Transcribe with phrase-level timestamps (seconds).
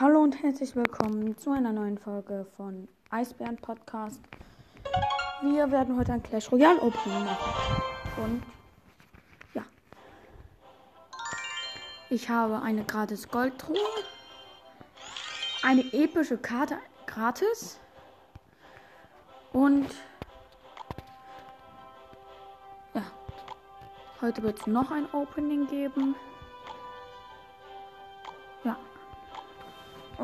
[0.00, 4.20] Hallo und herzlich willkommen zu einer neuen Folge von Eisbären Podcast.
[5.40, 7.82] Wir werden heute ein Clash Royale Opening machen.
[8.16, 8.42] Und
[9.54, 9.62] ja.
[12.10, 13.78] Ich habe eine gratis Goldtruhe.
[15.62, 16.76] Eine epische Karte
[17.06, 17.78] gratis.
[19.52, 19.86] Und
[22.94, 23.02] ja.
[24.20, 26.16] Heute wird es noch ein Opening geben.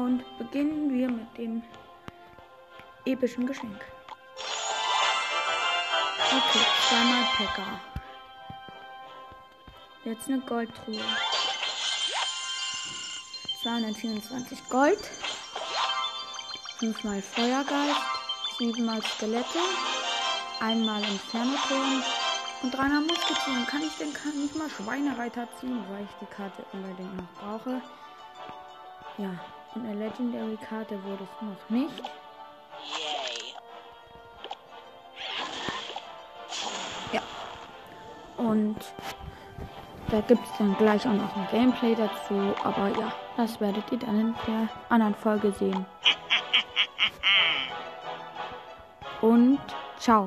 [0.00, 1.62] Und beginnen wir mit dem
[3.04, 3.84] epischen Geschenk.
[6.24, 7.80] Okay, zweimal Pekka.
[10.05, 11.05] Jetzt eine Goldtruhe.
[13.62, 15.10] 224 Gold.
[16.78, 18.00] Fünfmal Feuergeist.
[18.58, 19.58] Siebenmal Skelette.
[20.60, 22.02] Einmal Inferno-Turm.
[22.62, 23.66] Und dreimal Musketieren.
[23.66, 27.82] Kann ich denn kann nicht mal Schweinereiter ziehen, weil ich die Karte unbedingt noch brauche.
[29.19, 29.38] Ja,
[29.74, 32.02] und eine Legendary-Karte wurde es noch nicht.
[37.12, 37.20] Ja.
[38.36, 38.77] Und
[40.11, 42.55] da gibt es dann gleich auch noch ein Gameplay dazu.
[42.64, 45.87] Aber ja, das werdet ihr dann in der anderen Folge sehen.
[49.20, 49.61] Und
[49.98, 50.27] ciao.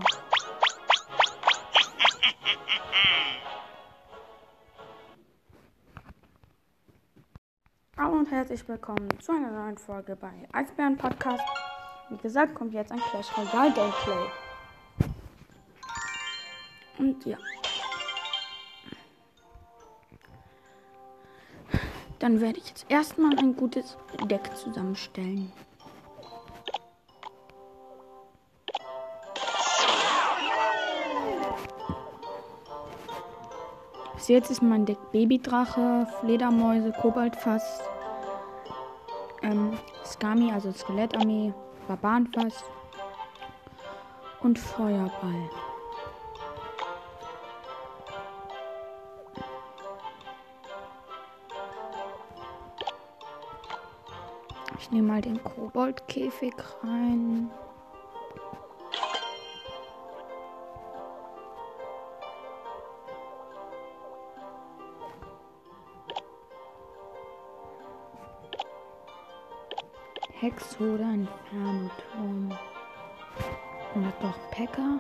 [8.34, 11.44] Herzlich willkommen zu einer neuen Folge bei Eisbären Podcast.
[12.10, 14.28] Wie gesagt, kommt jetzt ein Clash Royale Gameplay.
[16.98, 17.38] Und ja.
[22.18, 25.52] Dann werde ich jetzt erstmal ein gutes Deck zusammenstellen.
[34.16, 37.93] Bis jetzt ist mein Deck Babydrache, Fledermäuse, Kobaltfass,
[39.44, 41.54] ähm, Skami, also Skelettarmee,
[41.88, 42.64] Barbarenfass
[44.42, 45.50] und Feuerball.
[54.80, 56.54] Ich nehme mal den Koboldkäfig
[56.84, 57.50] rein.
[70.44, 72.52] Hex oder Inferno-Turm.
[73.96, 75.00] Oder doch Pekka.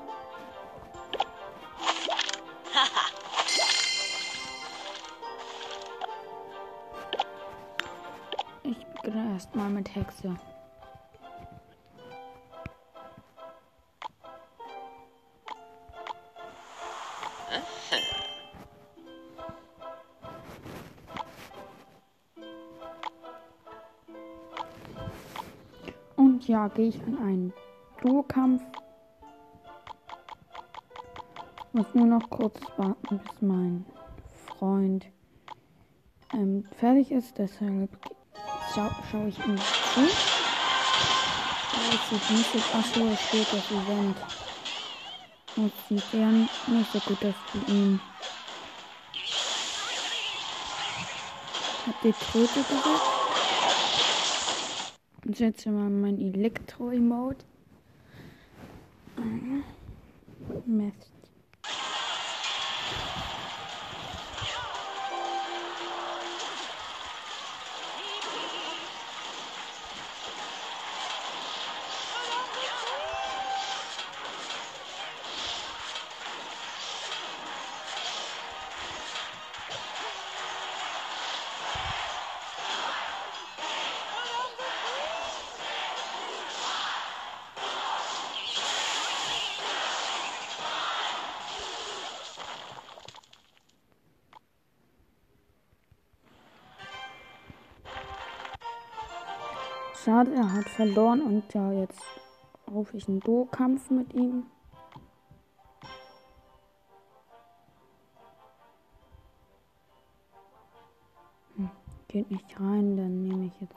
[8.63, 10.33] Ich beginne erstmal mit Hexe.
[26.73, 27.53] Gehe ich an einen
[28.01, 28.61] Duokampf.
[31.71, 33.85] Muss nur noch kurz warten, bis mein
[34.47, 35.05] Freund
[36.33, 37.37] ähm, fertig ist.
[37.37, 37.89] Deshalb
[38.73, 40.01] scha schaue ich ihm zu.
[41.91, 44.17] Es sieht nicht so, achso, es steht das Event.
[45.55, 47.99] Es sieht eher nicht so gut aus für ihn.
[51.85, 53.22] Hab die Tröte gesetzt.
[55.25, 57.45] Und setze mal mein Elektro-Emote.
[60.65, 61.12] Mist.
[100.23, 102.01] Schade, er hat verloren und ja, jetzt
[102.71, 104.45] rufe ich einen Duo-Kampf mit ihm.
[111.57, 111.69] Hm,
[112.07, 113.75] geht nicht rein, dann nehme ich jetzt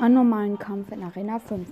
[0.00, 1.68] einen normalen Kampf in Arena 5.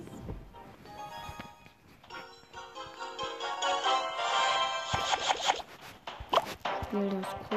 [6.87, 7.48] Spiel das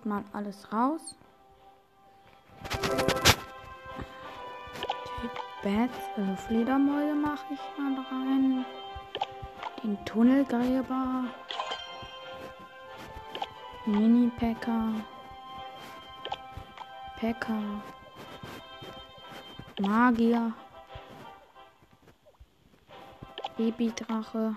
[0.00, 1.14] erstmal alles raus.
[5.22, 5.28] Die
[5.62, 8.64] Bats, also Fledermäuse mache ich mal rein.
[9.82, 11.24] Den Tunnelgräber.
[13.84, 14.94] Mini-Packer.
[17.18, 17.82] Packer.
[19.80, 20.52] Magier.
[23.58, 24.56] Babydrache.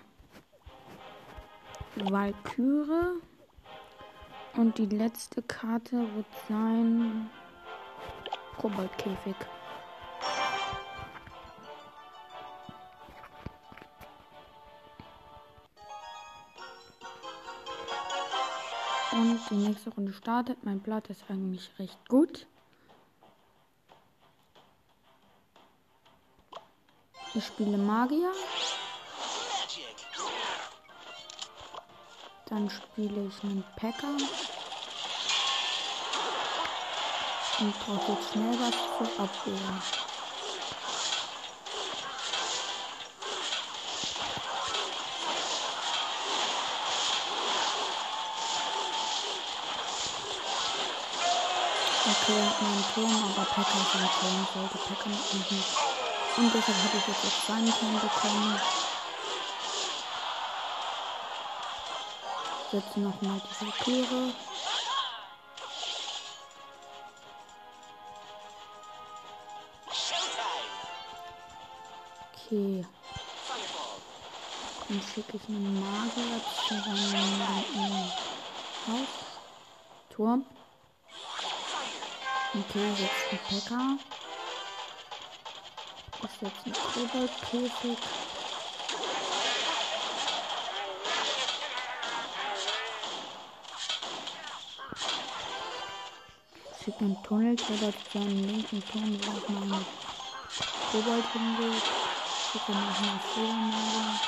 [1.95, 3.21] Valkyrie.
[4.55, 7.29] Und die letzte Karte wird sein
[8.57, 9.35] Koboldkäfig.
[19.11, 20.63] Und die nächste Runde startet.
[20.63, 22.47] Mein Blatt ist eigentlich recht gut.
[27.33, 28.31] Ich spiele Magier.
[32.53, 34.09] Dann spiele ich einen Packer.
[37.59, 39.53] Und brauche jetzt schnell was zur Abwehr.
[52.05, 54.47] Okay, er hat nur einen Turm, aber Packer ist ein Turm.
[54.53, 55.63] Sollte Packer mitmachen.
[56.37, 58.92] Und deshalb habe ich jetzt auch seinen Turm bekommen.
[62.73, 64.33] Setze nochmal die Valkyrie.
[72.33, 72.85] Okay.
[74.89, 77.37] Dann schicke ich einen Magier zu seinem
[78.87, 79.07] Haus.
[80.09, 80.43] Turm.
[82.55, 83.97] Okay, jetzt ein Packer.
[86.23, 88.22] Ist jetzt ein Koboldkäfig.
[96.83, 99.85] Schickt einen Tunnel, der dort seinen linken Turm, wo auch mal ein
[100.91, 101.81] Kobold hingeht.
[102.51, 104.19] Schickt dann noch mal Fledermäuse.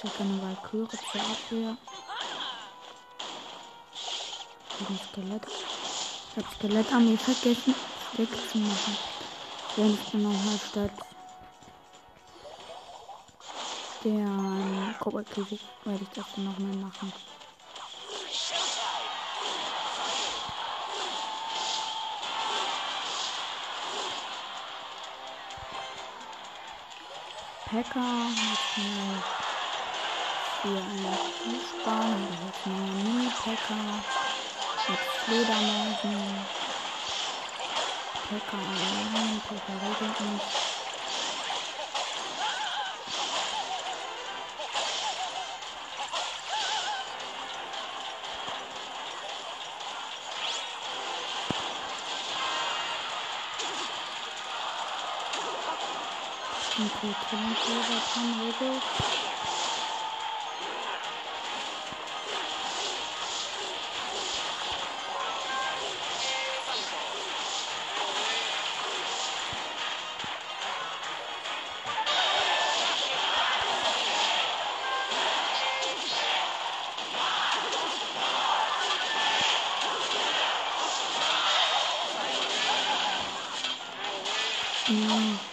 [0.00, 1.76] Schickt eine Valkyrie zur Abwehr.
[4.80, 5.46] Ein Skelett.
[5.46, 7.74] Ich hab Skelettarmee vergessen,
[8.16, 8.96] wegzumachen.
[9.76, 11.13] Wenn ich dann nochmal statt
[14.04, 17.14] der Koboldkäfig werde ich das dann nochmal machen.
[27.64, 29.24] Packer mit mir
[30.46, 34.06] für einen Fußball und jetzt mal Mini-Packer
[34.86, 36.50] mit Fledermäusen.
[38.22, 40.63] Packer allein, Packer regelt nicht.
[57.24, 58.84] Okay, Tonleser kann regelt.
[84.88, 85.43] Mm,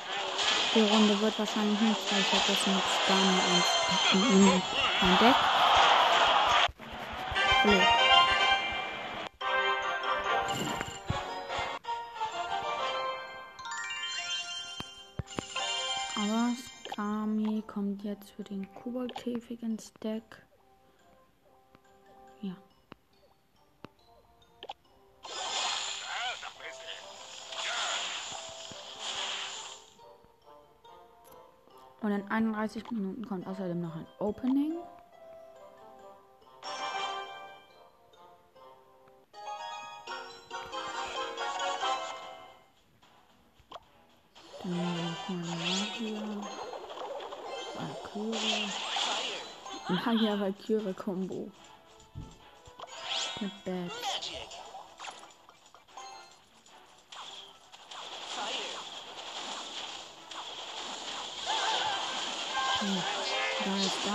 [0.74, 3.64] Die Runde wird wahrscheinlich nicht, weil ich habe jetzt mit Stan und
[5.02, 5.36] mein Deck.
[7.64, 7.82] Blöd.
[16.16, 20.24] Aber Skami kommt jetzt für den Koboldkäfig ins Deck.
[32.12, 34.74] Und in 31 Minuten kommt außerdem noch ein Opening.
[44.62, 46.22] Dann noch mal Magier.
[47.78, 48.70] Valkyrie.
[49.88, 51.50] Magier Valkyrie Combo.
[53.40, 54.11] Mit Bad.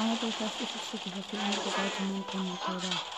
[0.06, 3.16] Da ist damit beschäftigt, ist auf die andere Seite mein Kontokorder.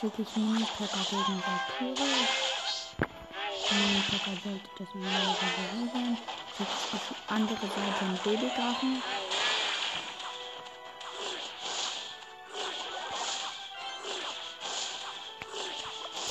[0.00, 2.26] schicke ich Mini-Packer gegen Valkyrie.
[3.70, 6.16] Mini-Packer sollte das normalerweise sein.
[6.58, 9.29] Ich auf die andere Seite einen Babydrachen.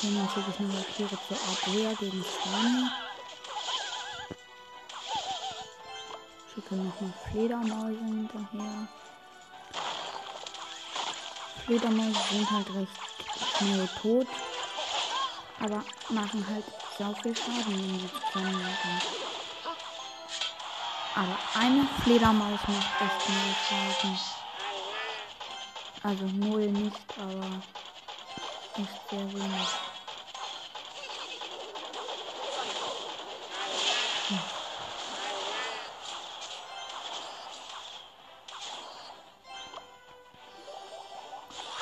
[0.01, 2.89] Okay, dann schicke ich eine Valkyrie zur Abwehr gegen Swanny.
[6.53, 8.87] Schicke nochmal Fledermäuse hinterher.
[11.65, 12.91] Fledermäuse sind halt recht
[13.57, 14.27] schnell tot.
[15.59, 16.63] Aber machen halt
[16.97, 19.01] so viel Schaden, wenn sie zusammenlaufen.
[21.15, 24.19] Aber eine Fledermaus macht echt null Schaden.
[26.03, 27.61] Also null nicht, aber
[28.81, 29.88] echt sehr wenig.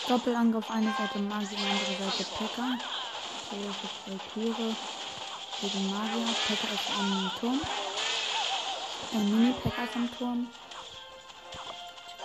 [0.08, 2.78] Doppelangriff, eine Seite Magier, andere Seite Pekka.
[3.52, 4.76] Ist Valkyrie
[5.60, 6.34] gegen Magier.
[6.48, 7.62] Pekka ist am Turm.
[9.12, 10.48] Ein äh, Mini-Pekka ist am Turm.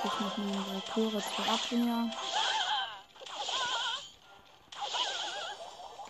[0.05, 2.11] Jetzt noch eine Valkyrie zur Abwehr.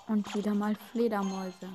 [0.09, 1.71] Und wieder mal Fledermäuse.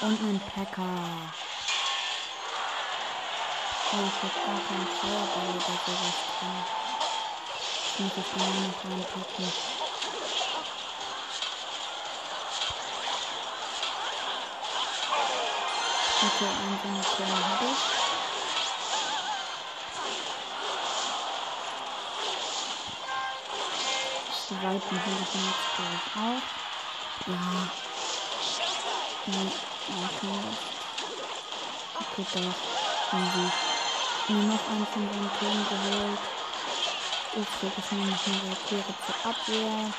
[0.00, 1.43] Und ein Packer.
[3.94, 6.66] Oh, ich hab gar keinen Feuerball oder sowas drin.
[7.84, 9.54] Das muss ich mal noch reinpacken.
[16.20, 17.94] Okay, ein so eine kleine habe ich.
[24.28, 26.42] Zweiten habe ich jetzt glaube ich auch.
[27.26, 27.70] Ja.
[29.26, 29.52] Nein,
[29.88, 30.56] okay.
[32.00, 32.56] Okay, doch.
[33.10, 33.52] Easy
[34.28, 36.18] mir noch einen von seinen Turm geholt.
[37.36, 37.40] Ich
[37.78, 39.92] es mir noch eine Valkyrie zur Abwehr.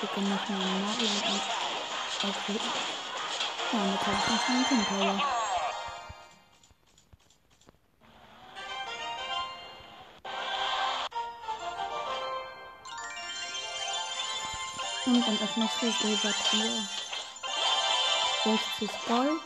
[0.00, 1.42] Schicke noch eine Mario und
[2.28, 2.60] okay.
[3.72, 5.22] Ja, jetzt habe ich noch einen Teamteller.
[15.04, 16.88] Und dann öffnest du Silbertruhe.
[18.44, 19.40] 60 Gold,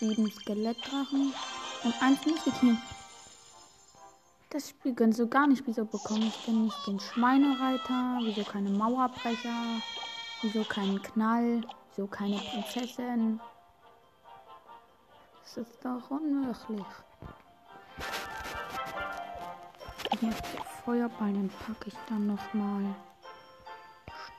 [0.00, 1.34] 7 Skelettdrachen
[1.84, 2.76] und 1 Musketier.
[4.54, 5.64] Das Spiel gönnt so gar nicht.
[5.66, 8.20] Wieso bekomme ich denn nicht den Schweinereiter?
[8.22, 9.82] Wieso keine Mauerbrecher?
[10.42, 11.62] Wieso keinen Knall?
[11.88, 13.40] Wieso keine Prinzessin?
[15.42, 16.86] Das ist doch unmöglich.
[20.22, 20.32] Der
[20.84, 22.94] Feuerball, den packe ich dann nochmal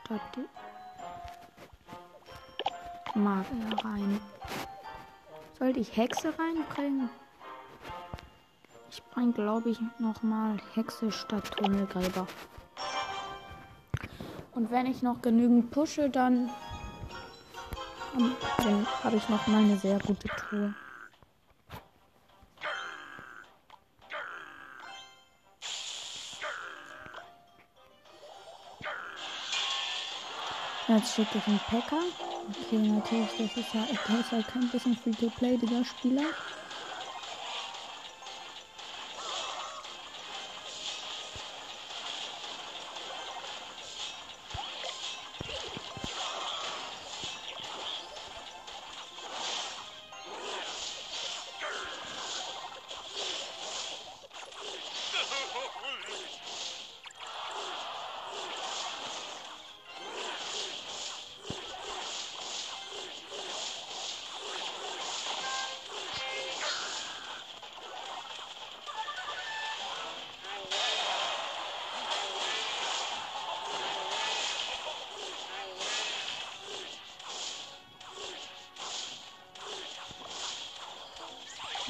[0.06, 0.40] statt
[3.14, 4.22] die Magier rein.
[5.60, 7.10] Sollte ich Hexe reinbringen?
[8.96, 12.26] Ich bringe, glaube ich, nochmal Hexe statt Tunnelgräber.
[14.54, 16.50] Und wenn ich noch genügend pushe, dann,
[18.58, 20.74] dann habe ich noch mal eine sehr gute Tour.
[30.88, 32.00] Jetzt schicke ich einen Packer.
[32.48, 36.24] Okay, natürlich, das ist ja, das ist halt kein bisschen Free-to-Play, dieser Spieler.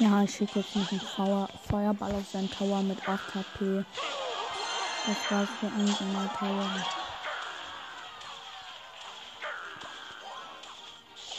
[0.06, 3.84] Ja, ich schicke jetzt noch einen Feuer Feuerball auf seinen Tower mit 8 HP.
[5.04, 6.70] Das war's für unsere Tower.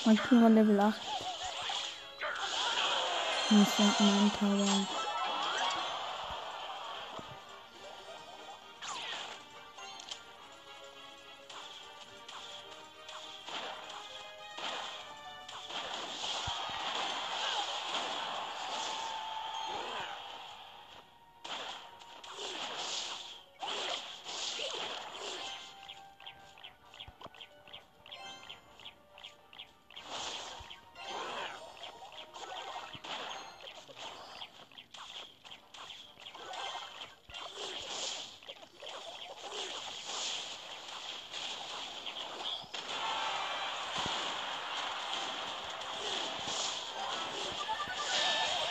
[0.03, 0.95] Valkyra Level 8.
[3.51, 4.96] Nicht mein Tower.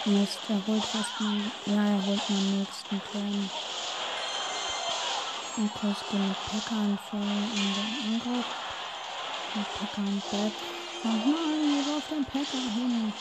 [0.07, 1.51] Mist, er holt fast mal.
[1.67, 3.51] Ja, er holt meinen nächsten Turn.
[5.57, 8.47] Und kurz den Packer anfallen in den Angriff.
[9.57, 10.53] Und Packer und Bett.
[11.03, 13.13] Oh nein, wo auf den Packer hin?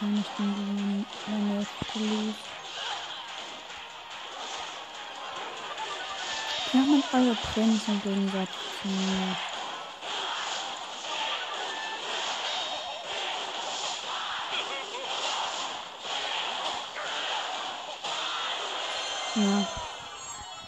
[0.00, 2.34] Wird wahrscheinlich in nächste Police.
[6.72, 9.36] Wir haben alle Prinz im Gegensatz zu mir.
[19.36, 19.66] Ja,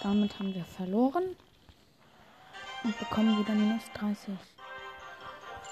[0.02, 1.36] damit haben wir verloren
[2.84, 4.34] und bekommen wieder minus 30.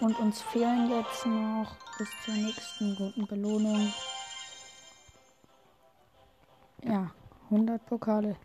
[0.01, 3.93] Und uns fehlen jetzt noch bis zur nächsten guten Belohnung.
[6.83, 7.11] Ja,
[7.51, 8.37] 100 Pokale.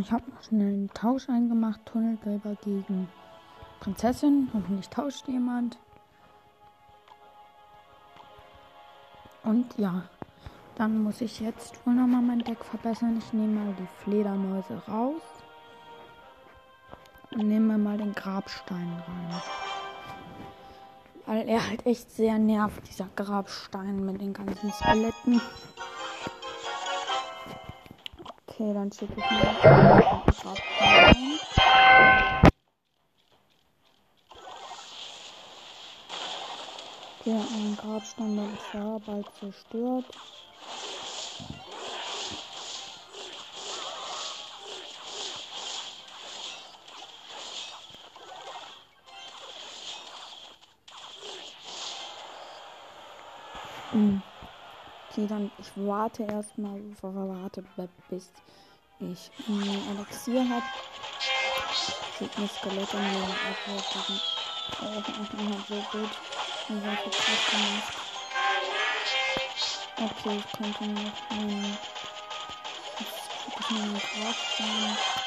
[0.00, 1.84] Ich habe noch schnell einen Tausch eingemacht.
[1.84, 3.08] Tunnelgelber gegen
[3.80, 4.48] Prinzessin.
[4.54, 5.78] Hoffentlich tauscht jemand.
[9.42, 10.04] Und ja,
[10.76, 13.18] dann muss ich jetzt wohl nochmal mein Deck verbessern.
[13.18, 15.22] Ich nehme mal die Fledermäuse raus.
[17.32, 19.42] Und nehme mal den Grabstein rein.
[21.26, 25.40] Weil er halt echt sehr nervt, dieser Grabstein mit den ganzen Skeletten.
[28.60, 29.58] Okay, dann schicke ich mir.
[37.20, 37.76] Okay, ein
[38.54, 40.12] ist ja bald zerstört.
[55.20, 56.80] Okay, dann ich warte erstmal,
[57.28, 57.62] warte
[58.08, 58.30] bis
[59.00, 60.64] ich ein Elixier habe.
[62.18, 64.20] Sieht mir Skelette in den Abwurf gegen
[65.52, 66.10] halt so gut.
[66.68, 67.92] Und so viel Kraft gemacht.
[69.96, 71.78] Okay, ich könnte noch einen.
[73.00, 75.19] Jetzt ich mir einen Grabstein.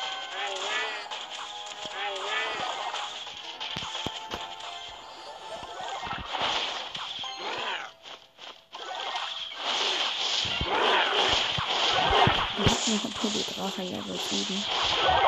[13.64, 15.23] Ein Pulli Drache Level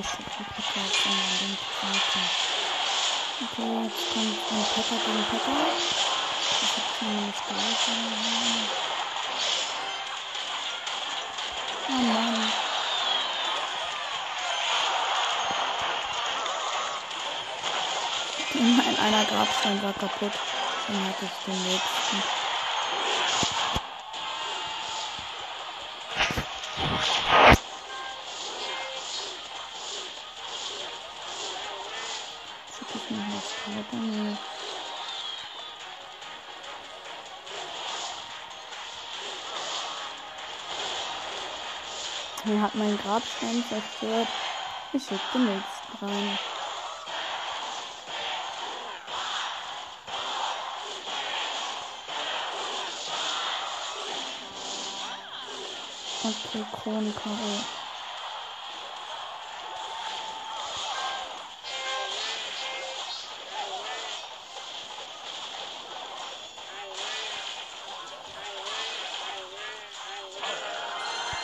[0.00, 2.24] Scheiße, ich hab verkehrt von meinem Zweiten.
[3.42, 5.60] Okay, jetzt kommt ein Pepper gegen Pepper.
[6.62, 7.92] Ich hab keine Stärke.
[11.88, 12.38] Oh Mann.
[18.76, 20.32] Mein einer Grabstein war kaputt
[20.88, 22.39] und hat es den nächsten.
[33.92, 34.38] Nee.
[42.44, 44.34] Er hat meinen Grabstein zerstört.
[44.92, 46.38] Ich schicke den nächsten rein.
[56.22, 57.66] Okay, Kronenkaro.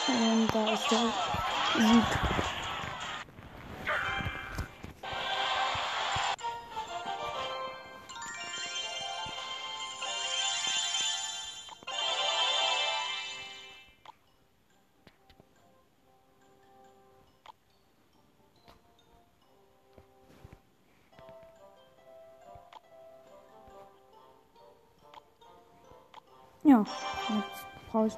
[0.06, 1.12] Und da ist der
[1.74, 2.22] Sieg.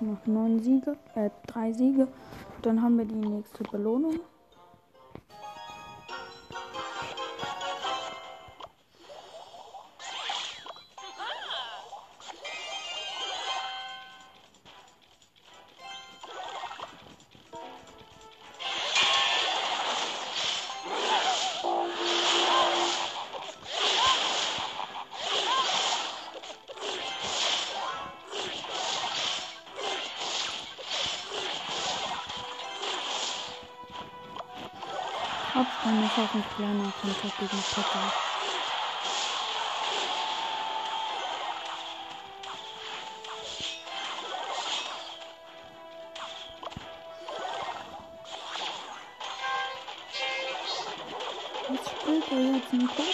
[0.01, 2.09] Noch neun Siege, äh, drei Siege.
[2.63, 4.21] Dann haben wir die nächste Belohnung.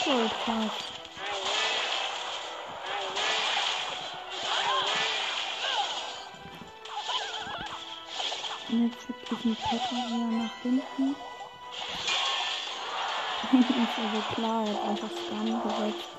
[0.04, 0.94] Jetzt ein Kobold fast?
[8.68, 11.16] Jetzt schicke ich einen Pekka wieder nach hinten.
[13.88, 16.10] ist also klar, er hat einfach Scan gesetzt.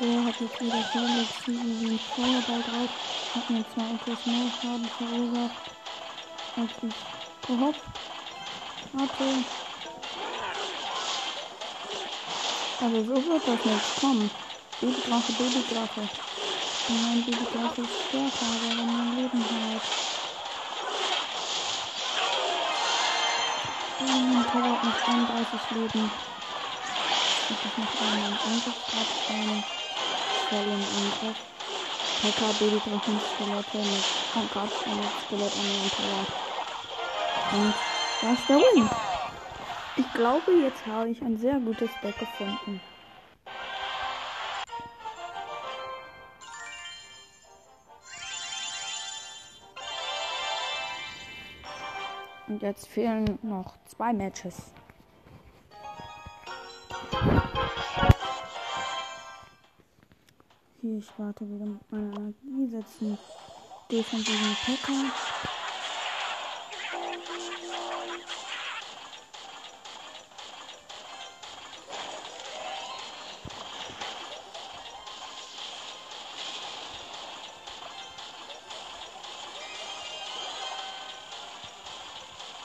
[0.00, 2.90] So, hat jetzt wieder Felix wie ein Feuerball drauf.
[3.34, 5.70] Hat mir zwar etwas mehr Schaden verursacht,
[6.56, 6.94] als ich
[7.46, 8.13] gehofft
[8.96, 9.44] hatte.
[12.80, 14.30] Aber so wird das nicht kommen.
[14.80, 16.08] Babydrache, Babydrache.
[16.88, 19.82] Mein Babydrache ist stärker, aber wenn mein Leben hat.
[24.00, 26.10] Ein Power und 32 Leben.
[27.48, 29.08] Und ich noch einen Angriffsgrad
[30.48, 31.36] voll im Angriff.
[32.20, 34.04] PK Babydrachen Skelette mit
[34.50, 36.26] Grabstein mit Skelett an Power.
[37.52, 37.93] Und
[38.24, 38.88] da ist der Win.
[39.96, 42.80] Ich glaube, jetzt habe ich ein sehr gutes Deck gefunden.
[52.46, 54.72] Und jetzt fehlen noch zwei Matches.
[60.80, 63.18] Hier, ich warte wieder mit meiner Energie, setzen
[63.90, 65.53] defensiven Packer.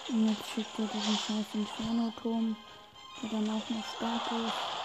[0.09, 2.57] Und jetzt schickt er diesen scheiß Inferno-Turm,
[3.21, 4.78] der dann auch noch stark ist.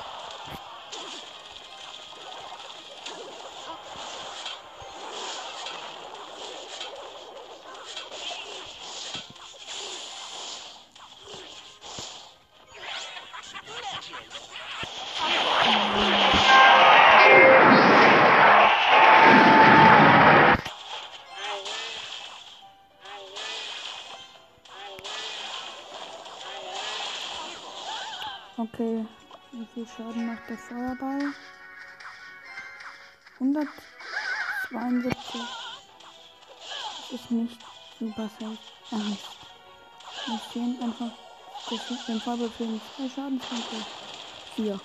[29.96, 31.33] Schaden macht der Feuerball?
[33.38, 35.40] 172.
[37.11, 37.61] Das ist nicht
[38.00, 38.59] super safe.
[38.90, 39.28] Ernst.
[40.26, 41.12] Wir stehen einfach.
[41.70, 43.76] Das ist den Feuerball fehlen zwei Schadenspunkte.
[44.57, 44.80] Vier.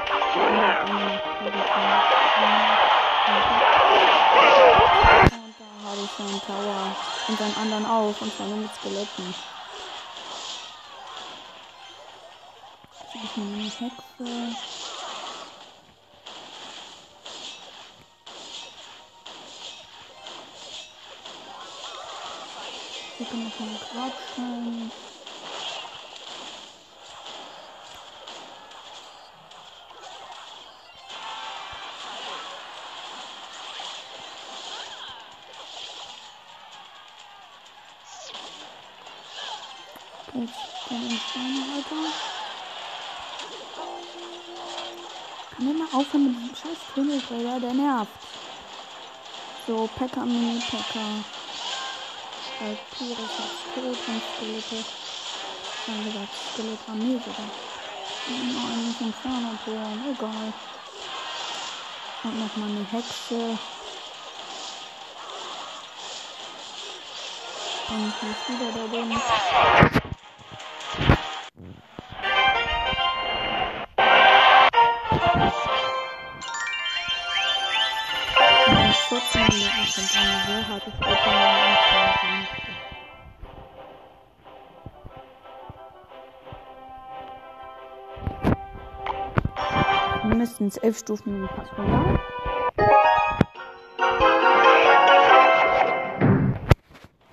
[0.00, 0.09] Ja.
[0.32, 2.70] Jetzt noch mal Raketen.
[5.58, 6.96] da habe ich seinen Tower.
[7.26, 8.14] Und seinen anderen auch.
[8.20, 9.34] Und zwar nur mit Skeletten.
[13.12, 14.26] Ich nehme eine Hexe.
[23.18, 25.09] Hier kann ich einen Grabstein.
[40.32, 40.54] Jetzt
[40.88, 41.96] den Steinhalter.
[45.50, 47.58] Kann der mal aufhören mit diesem scheiß Tunnelträger?
[47.58, 48.10] Der nervt.
[49.66, 51.24] So, Packer, Mini-Packer.
[52.60, 53.18] Weil ist tot
[53.88, 54.84] und Skelette.
[55.86, 57.50] Dann gesagt, Skelette Armee sogar.
[58.28, 60.52] Und eigentlich Inferno-Turm, egal.
[62.22, 63.58] Und nochmal eine Hexe.
[67.90, 69.99] Und hier ist wieder da drin.
[90.70, 92.20] Mindestens elf Stufen passt man da.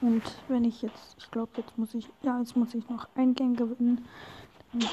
[0.01, 3.35] Und wenn ich jetzt, ich glaube, jetzt muss ich, ja, jetzt muss ich noch ein
[3.35, 4.07] Gang gewinnen.
[4.73, 4.89] Dann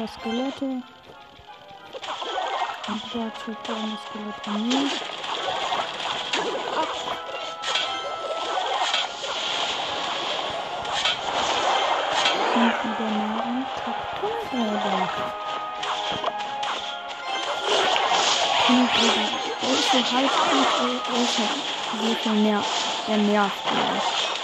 [0.00, 0.82] wieder Skelette.
[2.88, 4.90] Und dort steht so eine Skelettarmee.
[12.54, 13.66] Und wieder Nahrung.
[14.50, 15.08] Tunnelgräber.
[18.66, 19.26] Tunnelgräber.
[19.62, 20.68] Der ist so halb gut,
[21.14, 21.50] er ist halt
[22.00, 22.62] so viel mehr.
[23.06, 24.39] Der nervt mich.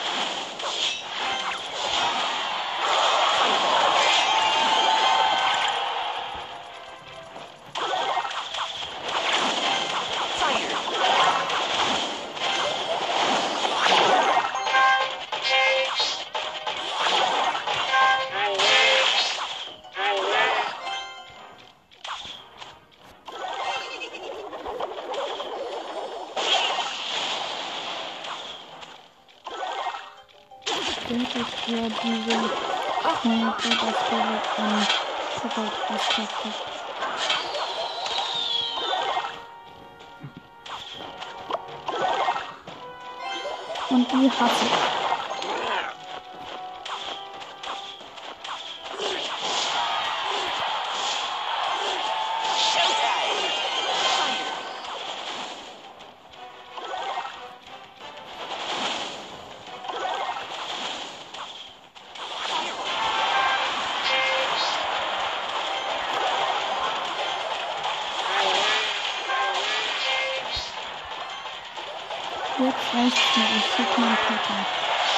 [72.58, 73.50] Jetzt reicht's mir.
[73.50, 74.66] Ich schick meinen Papa.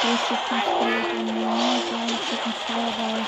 [0.01, 1.81] Basic Spirit in mir.
[1.87, 3.27] Geil, ich schick einen Feuerball.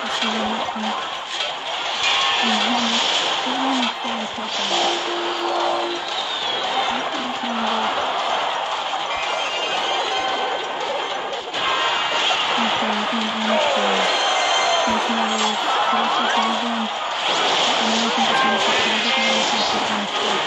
[0.00, 0.94] Was soll er machen?
[2.40, 3.02] Und dann
[3.44, 4.80] so einen kleinen Papa.
[6.90, 7.92] Ich kann das.
[12.56, 14.08] Okay, und ein Tor.
[14.84, 16.90] Ich mal jetzt große Version.
[17.78, 20.38] Und dann noch ein bisschen verteidigen, wenn ich nicht so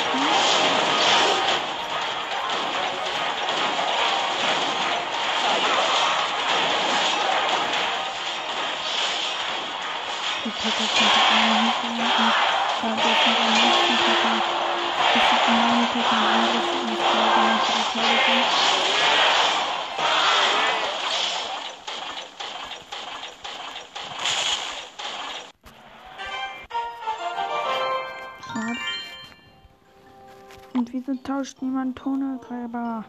[30.74, 33.06] und wieso tauscht niemand Tunnelgräber?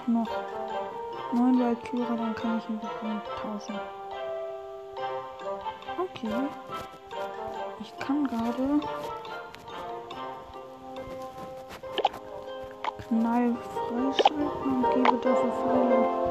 [0.00, 0.28] Brauche noch
[1.32, 3.80] neun Walküre, dann kann ich ein bisschen tauschen.
[5.98, 6.48] Okay.
[7.80, 8.80] Ich kann gerade
[13.08, 16.29] Knall freischalten und gebe dafür Pfeile.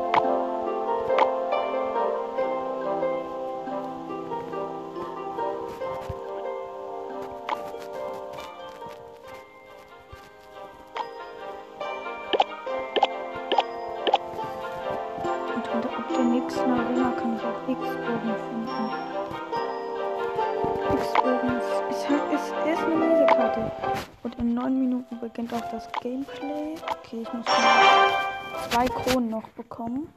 [27.12, 27.46] Okay, ich muss
[28.70, 30.14] zwei Kronen noch bekommen.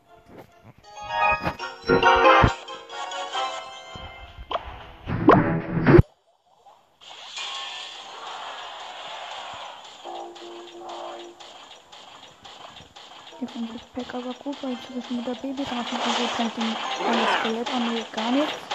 [13.41, 16.29] Ich finde das Pack aber gut, weil ich zwischen mit der Baby drauf und so
[16.37, 16.77] kennt den
[17.41, 18.72] Skelett mir gar nichts.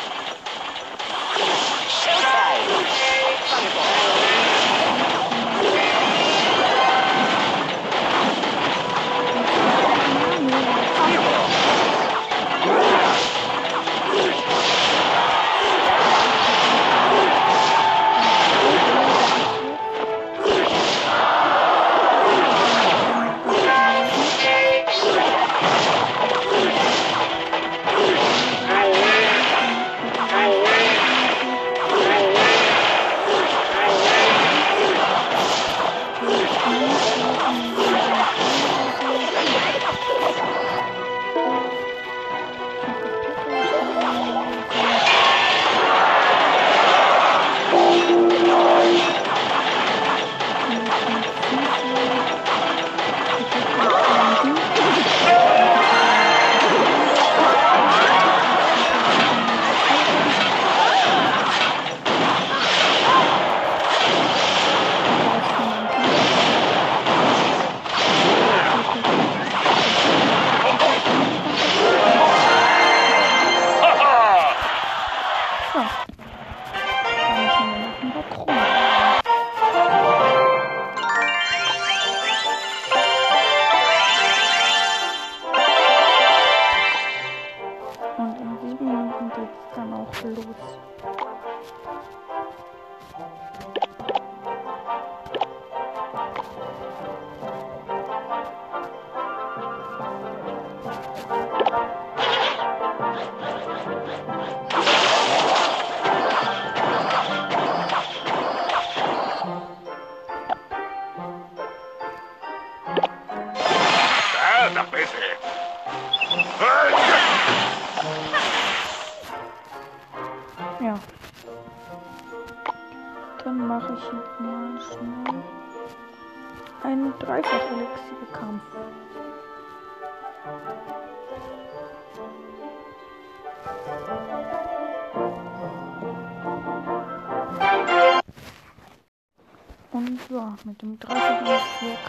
[140.29, 141.17] So, mit dem 30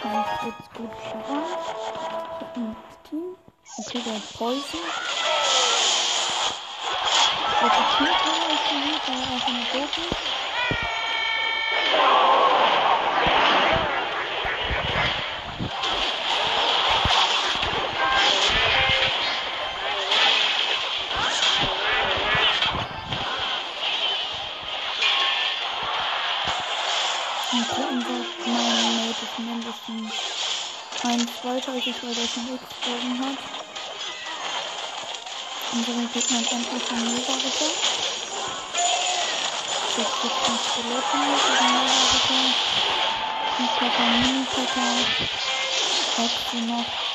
[0.03, 1.45] Kampf geht's gut voran.
[2.41, 2.77] Ich ein
[3.09, 3.37] Team.
[3.79, 4.81] Okay, der hat Poison.
[7.61, 10.38] Der Team kann ich nicht, weil er einfach nur doof ist.
[31.69, 33.37] Als ich weil der schon X gezogen hat.
[35.75, 37.73] Unseren Gegner endlich von Mega Ritter.
[39.99, 42.47] Jetzt gibt ein Skeletten mit dem Mega Ritter.
[43.59, 44.97] Ein Mini-Pepper.
[46.25, 47.08] Extra noch.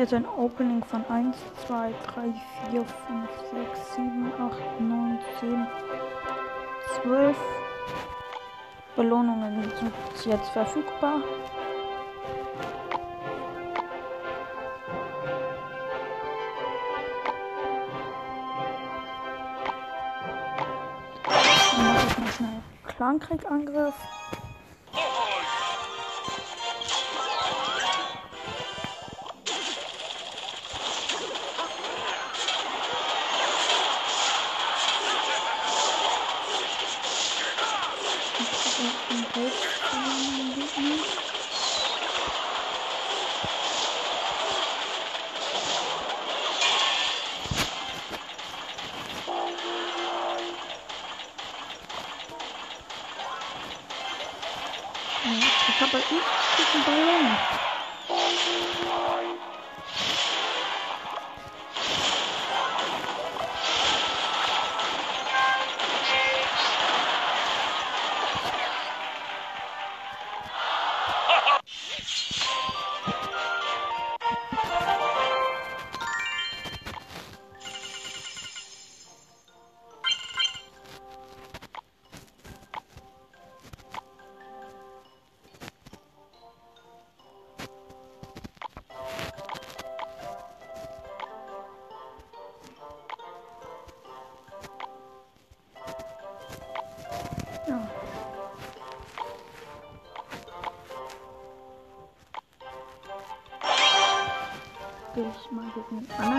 [0.00, 1.36] Jetzt ein Opening von 1,
[1.66, 2.32] 2, 3,
[2.70, 3.28] 4, 5,
[3.74, 5.66] 6, 7, 8, 9, 10,
[7.02, 7.36] 12
[8.96, 9.92] Belohnungen sind
[10.24, 11.20] jetzt verfügbar.
[21.76, 23.94] Dann mache ich mal schnell Clankrieg-Angriff.
[105.90, 106.29] Ich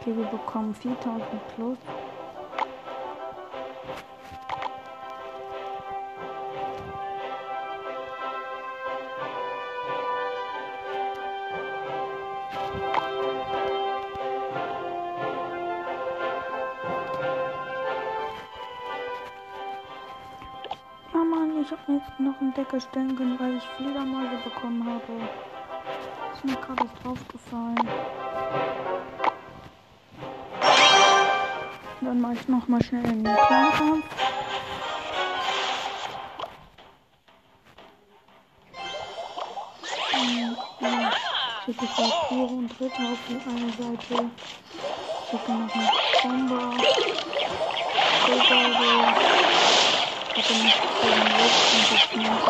[0.00, 1.22] Okay, wir bekommen 4000
[1.54, 1.76] plus.
[21.62, 25.28] Ich habe jetzt noch ein Deck erstellen können, weil ich Fledermäuse bekommen habe.
[26.32, 27.30] Ist mir gerade erst
[32.10, 34.04] Dann mache ich noch mal schnell einen Kleinkampf.
[40.12, 41.12] Ähm, ja,
[41.68, 44.28] Ich schicke Vampire und Ritter auf die eine Seite.
[45.22, 46.74] Ich schicke noch einen Bomber.
[48.24, 48.90] Kobolde.
[50.34, 52.42] hatte nicht den letzten Segmenten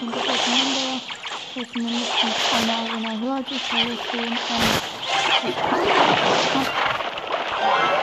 [0.00, 0.88] kommt das auseinander.
[1.54, 3.94] Das ist mindestens eine Arena höher, die Teile
[7.64, 7.80] stehen.
[7.80, 7.93] glaube,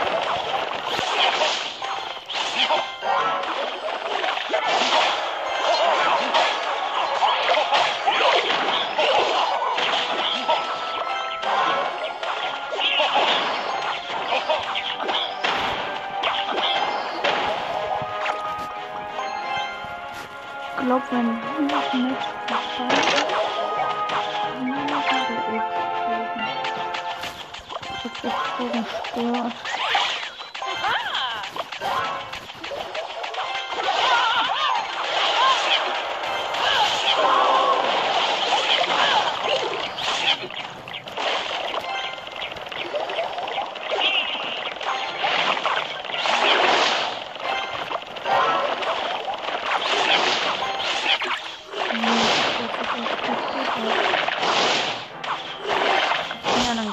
[29.10, 29.62] Ja,
[56.76, 56.91] dann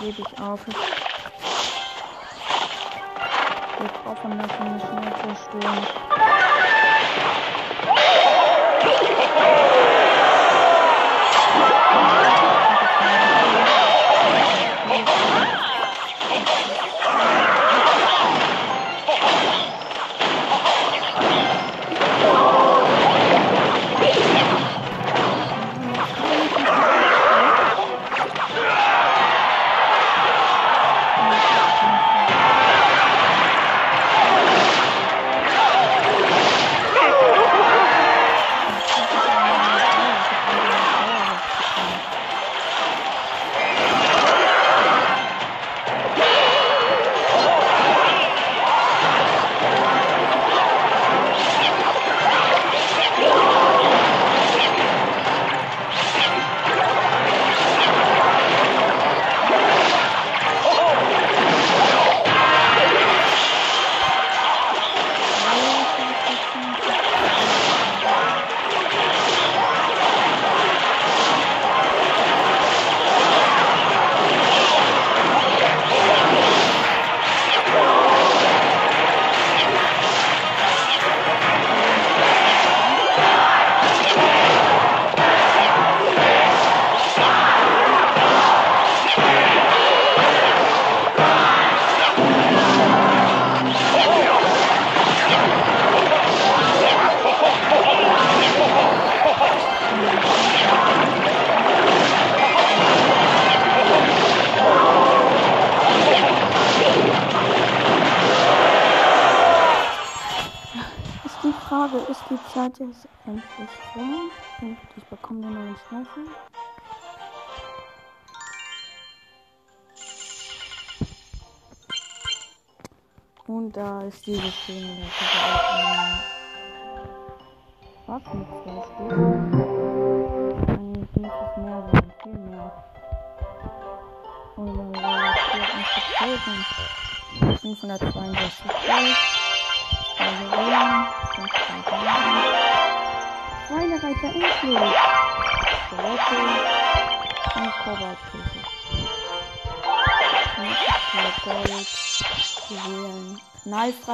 [124.08, 124.96] Und da ist diese Szene.
[125.00, 125.27] Da Was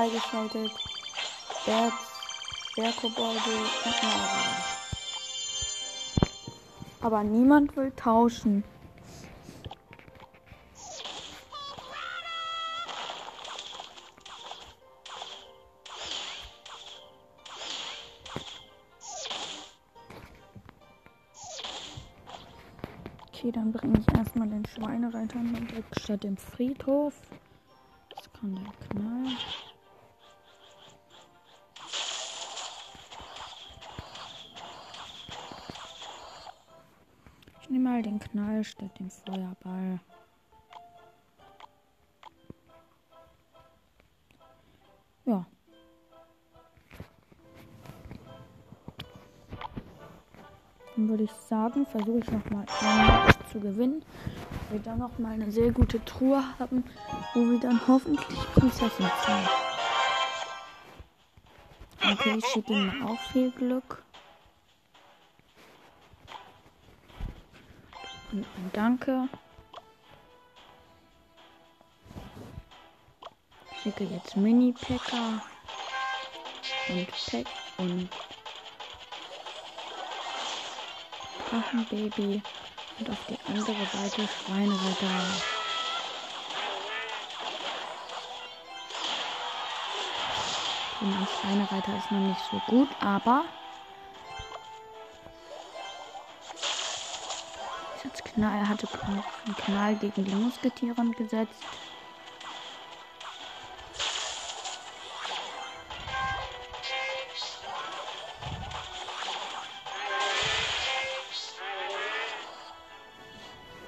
[0.05, 0.71] freigeschaltet,
[1.67, 1.95] Bats,
[2.77, 3.41] Bergkobolde
[3.85, 4.55] und Nahrung.
[7.01, 8.65] Aber niemand will tauschen.
[23.29, 27.15] Okay, dann bringe ich erstmal den Schweinereiter mal weg statt dem Friedhof.
[28.15, 29.14] Das kann der Knall.
[38.65, 40.01] Statt dem Feuerball.
[45.27, 45.47] Ja.
[50.97, 52.67] Dann würde ich sagen, versuche ich nochmal
[53.51, 54.05] zu gewinnen.
[54.71, 56.85] Wir dann nochmal eine sehr gute Truhe haben,
[57.35, 59.49] wo wir dann hoffentlich Prinzessin ziehen.
[62.13, 64.03] Okay, ich schicke ihm auch viel Glück.
[68.35, 69.29] Und ein Danke.
[73.71, 75.41] Ich schicke jetzt Mini-Packer
[76.89, 77.47] und Pack
[77.79, 78.09] und
[81.49, 82.43] Drachenbaby
[82.99, 85.45] und auf die andere Seite Schweinereiter.
[90.91, 93.45] Okay, mein Schweinereiter ist noch nicht so gut, aber
[98.35, 101.63] Knall, hatte einen Knall gegen die Musketieren gesetzt.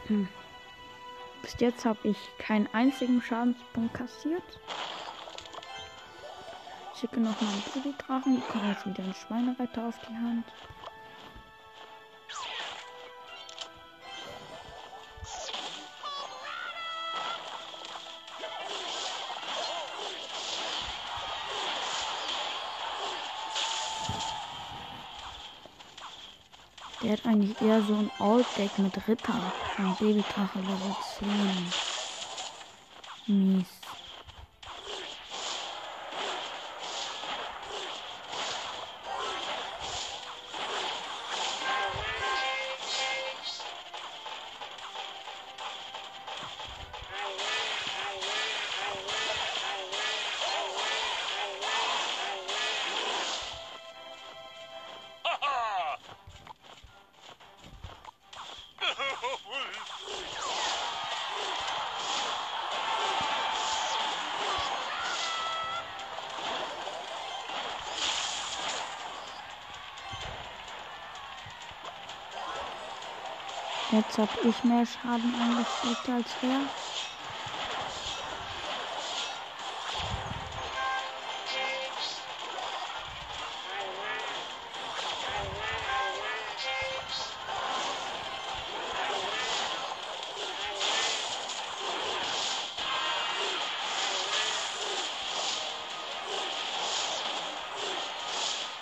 [0.07, 0.29] Hm.
[1.43, 4.43] Bis jetzt habe ich keinen einzigen Schadenspunkt kassiert.
[6.95, 8.37] Ich schicke nochmal einen Babydrachen.
[8.37, 10.45] Die kommen jetzt wieder einen Schweinereiter auf die Hand.
[27.27, 29.55] Eigentlich eher so ein Old-Deck mit Ritter.
[29.77, 31.75] Ein Babydrache Level 10.
[33.27, 33.86] Mies.
[73.97, 76.69] Jetzt habe ich mehr Schaden angesteckt als er.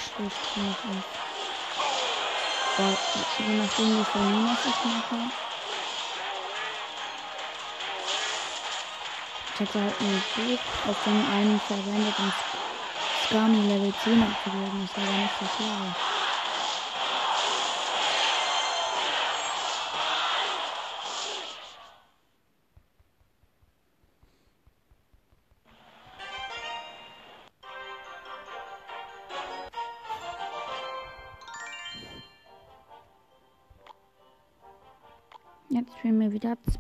[2.77, 5.33] Aber je nachdem, wie viel Minus ich mache.
[9.55, 12.33] Ich hatte halt ein Buch auf dem einen verwendet, um
[13.17, 14.81] Skami Level 10 abzubilden.
[14.81, 15.97] Das war aber nicht so schlau.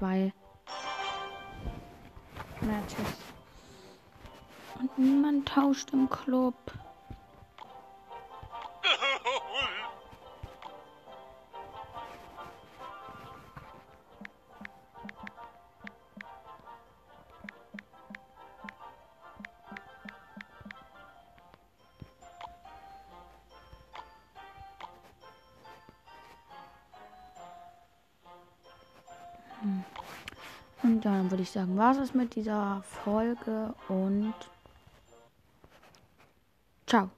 [0.03, 0.32] Wir
[31.33, 34.35] würde ich sagen, war es mit dieser Folge und
[36.87, 37.09] ciao.